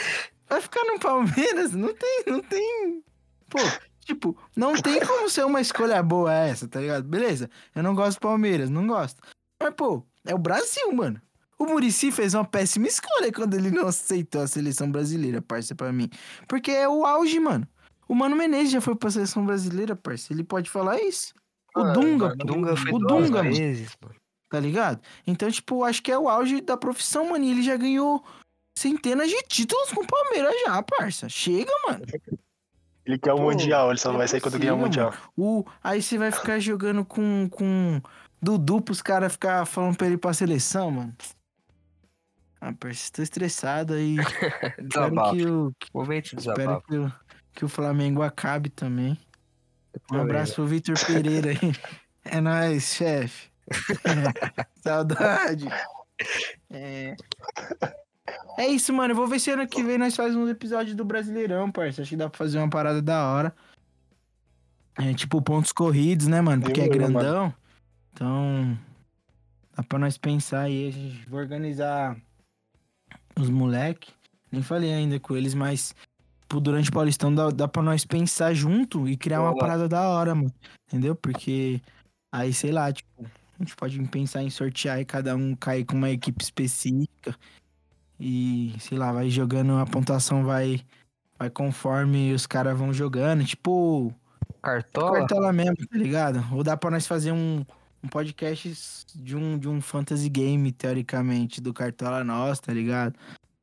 [0.48, 1.72] Vai ficar no Palmeiras?
[1.72, 3.02] Não tem, não tem.
[3.48, 3.58] Pô,
[4.00, 7.04] tipo, não tem como ser uma escolha boa essa, tá ligado?
[7.06, 9.20] Beleza, eu não gosto do Palmeiras, não gosto.
[9.62, 11.20] Mas, pô, é o Brasil, mano.
[11.58, 15.92] O Murici fez uma péssima escolha quando ele não aceitou a seleção brasileira, parça, pra
[15.92, 16.10] mim.
[16.48, 17.66] Porque é o auge, mano.
[18.06, 20.32] O Mano Menezes já foi pra seleção brasileira, parça.
[20.32, 21.32] Ele pode falar isso.
[21.74, 24.14] O Mano, Dunga, O Dunga foi o Dunga, mano vezes, mano.
[24.50, 25.00] tá ligado?
[25.26, 27.44] Então, tipo, acho que é o auge da profissão, mano.
[27.44, 28.22] E ele já ganhou
[28.74, 31.28] centenas de títulos com o Palmeiras já, parça.
[31.28, 32.04] Chega, mano.
[33.06, 35.12] Ele quer o Pô, Mundial, ele só não é vai sair quando ganhar o Mundial.
[35.36, 38.00] O, aí você vai ficar jogando com, com
[38.40, 41.14] Dudu pros caras ficar falando pra ele ir pra seleção, mano.
[42.60, 44.16] Ah, parça, tô estressado aí.
[44.80, 45.36] Espero Desabafo.
[45.36, 47.12] que o, Momento de espero que o,
[47.52, 49.18] que o Flamengo acabe também.
[50.10, 51.58] Um abraço pro Vitor Pereira aí.
[52.26, 53.50] É nóis, chefe.
[54.82, 55.68] Saudade.
[56.70, 57.14] É...
[58.58, 59.12] é isso, mano.
[59.12, 62.02] Eu vou ver se ano que vem nós fazemos um episódio do Brasileirão, parça.
[62.02, 63.54] Acho que dá pra fazer uma parada da hora.
[64.96, 66.62] É tipo pontos corridos, né, mano?
[66.62, 67.52] Porque é grandão.
[68.12, 68.78] Então,
[69.76, 70.88] dá pra nós pensar aí.
[70.88, 72.16] A gente vai organizar
[73.38, 74.12] os moleque.
[74.52, 75.94] Nem falei ainda com eles, mas
[76.42, 80.08] tipo, durante o Paulistão dá, dá pra nós pensar junto e criar uma parada da
[80.08, 80.52] hora, mano.
[80.86, 81.16] Entendeu?
[81.16, 81.82] Porque
[82.32, 85.96] aí, sei lá, tipo, a gente pode pensar em sortear e cada um cair com
[85.96, 87.36] uma equipe específica.
[88.18, 90.80] E, sei lá, vai jogando, a pontuação vai,
[91.38, 93.44] vai conforme os caras vão jogando.
[93.44, 94.12] Tipo,
[94.62, 95.18] Cartola?
[95.18, 96.44] Cartola mesmo, tá ligado?
[96.52, 97.64] Ou dá pra nós fazer um,
[98.02, 103.14] um podcast de um, de um fantasy game, teoricamente, do Cartola nosso, tá ligado?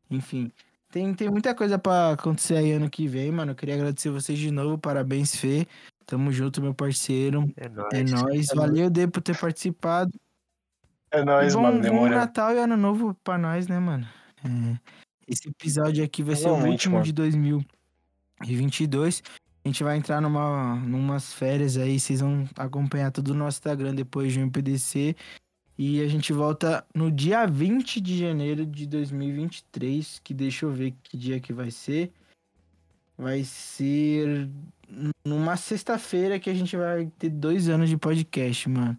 [0.09, 0.51] Enfim,
[0.91, 3.51] tem, tem muita coisa pra acontecer aí ano que vem, mano.
[3.51, 5.65] Eu queria agradecer vocês de novo, parabéns, Fê.
[6.05, 7.49] Tamo junto, meu parceiro.
[7.55, 7.93] É nóis.
[7.93, 8.47] É nóis.
[8.53, 10.11] Valeu, Dê, por ter participado.
[11.09, 12.09] É nóis, bom, mano, bom.
[12.09, 14.05] Natal e Ano Novo pra nós, né, mano?
[14.43, 14.77] É,
[15.27, 17.05] esse episódio aqui vai ser o último mano.
[17.05, 19.21] de 2022.
[19.63, 23.93] A gente vai entrar numa numas férias aí, vocês vão acompanhar tudo no nosso Instagram
[23.93, 25.15] depois de um PDC.
[25.77, 30.93] E a gente volta no dia 20 de janeiro de 2023, que deixa eu ver
[31.03, 32.11] que dia que vai ser.
[33.17, 34.49] Vai ser
[35.23, 38.97] numa sexta-feira que a gente vai ter dois anos de podcast, mano.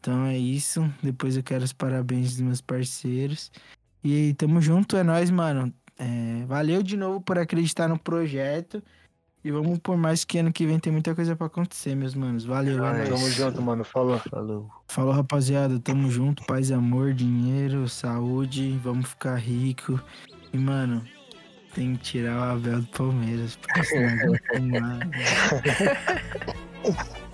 [0.00, 0.82] Então é isso.
[1.02, 3.50] Depois eu quero os parabéns dos meus parceiros.
[4.02, 5.72] E aí, tamo junto, é nóis, mano.
[5.98, 8.82] É, valeu de novo por acreditar no projeto.
[9.42, 12.44] E vamos por mais que ano que vem tem muita coisa pra acontecer, meus manos.
[12.44, 13.08] Valeu, é nóis.
[13.08, 13.84] Tamo junto, mano.
[13.84, 14.18] Falou.
[14.18, 14.68] Falou.
[14.88, 15.78] Falou, rapaziada.
[15.78, 16.44] Tamo junto.
[16.46, 18.78] Paz, amor, dinheiro, saúde.
[18.82, 20.00] Vamos ficar rico.
[20.52, 21.04] E, mano,
[21.74, 23.56] tem que tirar o Abel do Palmeiras.
[23.56, 25.00] porque senão não tem mais.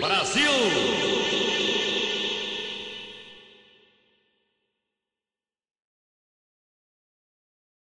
[0.00, 1.19] Brasil!